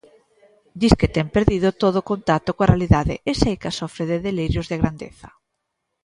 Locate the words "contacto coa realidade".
2.11-3.15